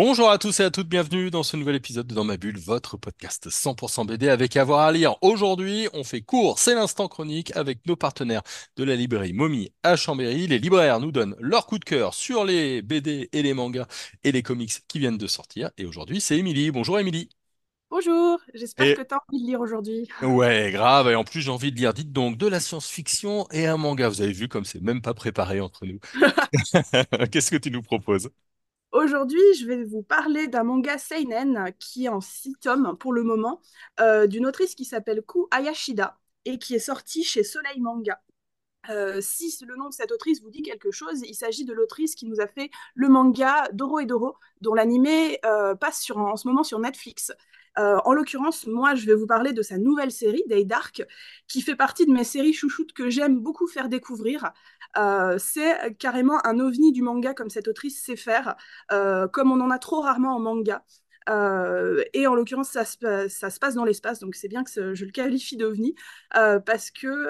[0.00, 2.56] Bonjour à tous et à toutes, bienvenue dans ce nouvel épisode de Dans ma bulle,
[2.56, 5.16] votre podcast 100% BD avec avoir à lire.
[5.22, 8.42] Aujourd'hui, on fait court, c'est l'instant chronique avec nos partenaires
[8.76, 10.46] de la librairie Mommy à Chambéry.
[10.46, 13.88] Les libraires nous donnent leur coup de cœur sur les BD et les mangas
[14.22, 15.72] et les comics qui viennent de sortir.
[15.78, 16.70] Et aujourd'hui, c'est Émilie.
[16.70, 17.28] Bonjour Émilie.
[17.90, 20.06] Bonjour, j'espère Et que tu as envie de lire aujourd'hui.
[20.22, 21.08] ouais, grave.
[21.08, 24.08] Et en plus, j'ai envie de lire, dites donc, de la science-fiction et un manga.
[24.08, 25.98] Vous avez vu comme c'est même pas préparé entre nous.
[27.32, 28.30] Qu'est-ce que tu nous proposes?
[28.92, 33.22] Aujourd'hui, je vais vous parler d'un manga seinen qui est en six tomes pour le
[33.22, 33.60] moment,
[34.00, 38.22] euh, d'une autrice qui s'appelle Ku Hayashida et qui est sortie chez Soleil Manga.
[38.88, 42.14] Euh, si le nom de cette autrice vous dit quelque chose, il s'agit de l'autrice
[42.14, 46.48] qui nous a fait le manga Doro et Doro, dont l'animé euh, passe en ce
[46.48, 47.32] moment sur Netflix.
[47.78, 51.04] Euh, en l'occurrence, moi, je vais vous parler de sa nouvelle série, Day Dark,
[51.46, 54.52] qui fait partie de mes séries chouchoutes que j'aime beaucoup faire découvrir.
[54.98, 58.56] Euh, c'est carrément un ovni du manga comme cette autrice sait faire,
[58.92, 60.84] euh, comme on en a trop rarement en manga.
[61.28, 65.10] Euh, et en l'occurrence, ça, se passe dans l'espace, donc c'est bien que je le
[65.10, 65.94] qualifie d'ovni,
[66.32, 67.28] parce que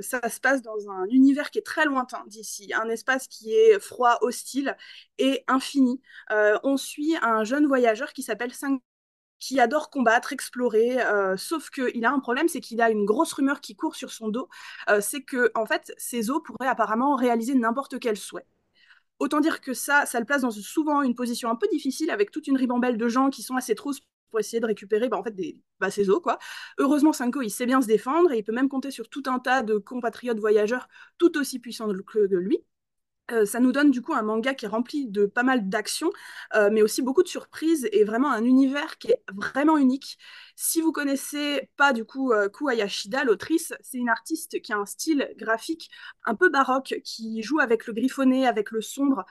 [0.00, 3.80] ça se passe dans un univers qui est très lointain d'ici, un espace qui est
[3.80, 4.76] froid, hostile
[5.18, 6.00] et infini.
[6.30, 8.54] On suit un jeune voyageur qui s'appelle
[9.38, 13.32] qui adore combattre, explorer, euh, sauf qu'il a un problème, c'est qu'il a une grosse
[13.32, 14.48] rumeur qui court sur son dos,
[14.90, 18.46] euh, c'est que en fait, ses os pourraient apparemment réaliser n'importe quel souhait.
[19.18, 22.30] Autant dire que ça, ça le place dans souvent une position un peu difficile avec
[22.30, 25.22] toute une ribambelle de gens qui sont assez trousses pour essayer de récupérer bah, en
[25.22, 26.38] fait des, bah, ses os quoi.
[26.78, 29.38] Heureusement Cinco il sait bien se défendre et il peut même compter sur tout un
[29.38, 32.62] tas de compatriotes voyageurs tout aussi puissants que lui.
[33.32, 36.10] Euh, ça nous donne du coup un manga qui est rempli de pas mal d'actions,
[36.54, 40.18] euh, mais aussi beaucoup de surprises et vraiment un univers qui est vraiment unique.
[40.54, 42.64] Si vous connaissez pas du coup euh, Ku
[43.26, 45.90] l'autrice, c'est une artiste qui a un style graphique
[46.24, 49.24] un peu baroque, qui joue avec le griffonné, avec le sombre,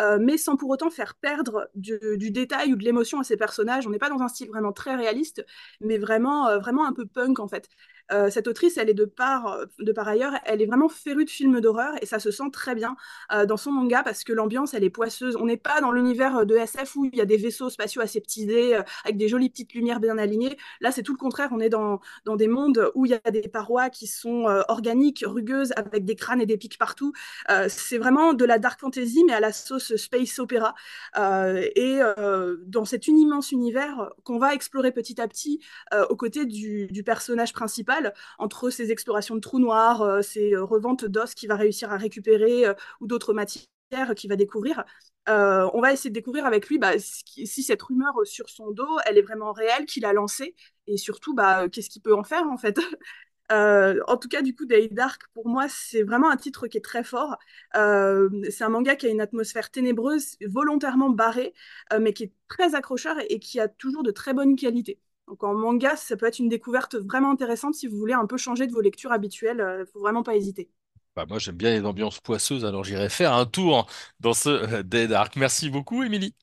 [0.00, 3.36] euh, mais sans pour autant faire perdre du, du détail ou de l'émotion à ses
[3.36, 3.86] personnages.
[3.86, 5.44] On n'est pas dans un style vraiment très réaliste,
[5.80, 7.68] mais vraiment, vraiment un peu punk en fait.
[8.10, 11.30] Euh, cette autrice, elle est de part, de par ailleurs, elle est vraiment férue de
[11.30, 12.96] films d'horreur et ça se sent très bien
[13.32, 15.36] euh, dans son manga parce que l'ambiance, elle est poisseuse.
[15.36, 18.76] On n'est pas dans l'univers de SF où il y a des vaisseaux spatiaux aseptisés
[18.76, 20.56] euh, avec des jolies petites lumières bien alignées.
[20.80, 21.48] Là, c'est tout le contraire.
[21.52, 22.00] On est dans,
[22.36, 26.16] des mondes où il y a des parois qui sont euh, organiques, rugueuses, avec des
[26.16, 27.12] crânes et des pics partout.
[27.50, 30.74] Euh, c'est vraiment de la dark fantasy, mais à la sauce space opéra.
[31.18, 35.60] Euh, et euh, dans cet immense univers qu'on va explorer petit à petit
[35.92, 37.91] euh, aux côtés du personnage principal,
[38.38, 41.96] entre ses explorations de trous noirs, euh, ses euh, reventes d'os qu'il va réussir à
[41.96, 43.66] récupérer euh, ou d'autres matières
[44.16, 44.84] qu'il va découvrir.
[45.28, 48.98] Euh, on va essayer de découvrir avec lui bah, si, cette rumeur sur son dos,
[49.06, 50.54] elle est vraiment réelle, qu'il a lancée,
[50.86, 52.78] et surtout, bah, qu'est-ce qu'il peut en faire en fait?
[53.50, 56.78] Euh, en tout cas, du coup, Day Dark, pour moi, c'est vraiment un titre qui
[56.78, 57.36] est très fort.
[57.76, 61.52] Euh, c'est un manga qui a une atmosphère ténébreuse, volontairement barrée,
[61.92, 64.98] euh, mais qui est très accrocheur et qui a toujours de très bonnes qualités.
[65.32, 68.36] Donc en manga, ça peut être une découverte vraiment intéressante si vous voulez un peu
[68.36, 69.64] changer de vos lectures habituelles.
[69.80, 70.68] Il faut vraiment pas hésiter.
[71.16, 73.86] Bah, moi, j'aime bien les ambiances poisseuses, alors j'irai faire un tour
[74.20, 75.36] dans ce euh, Dead Arc.
[75.36, 76.34] Merci beaucoup, Émilie.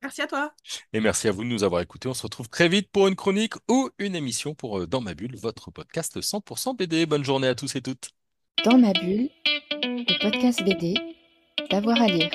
[0.00, 0.54] Merci à toi.
[0.94, 2.08] Et merci à vous de nous avoir écoutés.
[2.08, 5.12] On se retrouve très vite pour une chronique ou une émission pour euh, Dans ma
[5.12, 7.04] bulle, votre podcast 100% BD.
[7.04, 8.08] Bonne journée à tous et toutes.
[8.64, 9.28] Dans ma bulle,
[9.82, 10.94] le podcast BD,
[11.70, 12.30] d'avoir à lire.